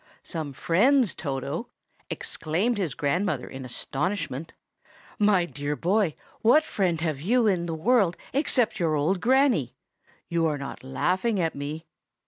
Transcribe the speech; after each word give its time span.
"Some 0.23 0.51
friends, 0.53 1.13
Toto!" 1.13 1.67
exclaimed 2.09 2.79
his 2.79 2.95
grandmother 2.95 3.47
in 3.47 3.63
astonishment. 3.63 4.51
"My 5.19 5.45
dear 5.45 5.75
boy, 5.75 6.15
what 6.41 6.63
friend 6.63 6.99
have 7.01 7.21
you 7.21 7.45
in 7.45 7.67
the 7.67 7.75
world 7.75 8.17
except 8.33 8.79
your 8.79 8.95
old 8.95 9.21
Granny? 9.21 9.75
You 10.27 10.47
are 10.47 10.77
laughing 10.81 11.39
at 11.39 11.53
me." 11.53 11.85